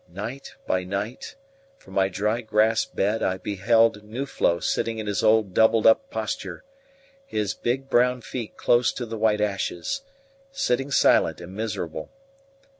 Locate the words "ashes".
9.41-10.01